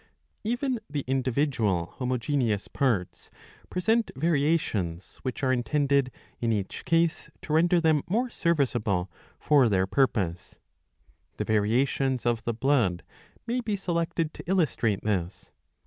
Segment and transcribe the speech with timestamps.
[0.43, 3.29] Even the individual homogeneous parts
[3.69, 9.85] present variations, which are intended in each case to render them more serviceable for their
[9.85, 10.57] purpose.
[11.37, 13.03] The variations of the blood
[13.45, 15.51] may be selected to illustrate this.